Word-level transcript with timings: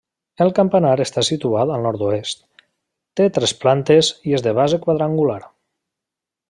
El 0.43 0.51
campanar 0.59 0.93
està 1.03 1.23
situat 1.27 1.73
al 1.75 1.83
nord-oest, 1.87 2.41
té 3.21 3.29
tres 3.39 3.55
plantes 3.65 4.13
i 4.31 4.37
és 4.39 4.49
de 4.49 4.59
base 4.63 4.85
quadrangular. 4.87 5.41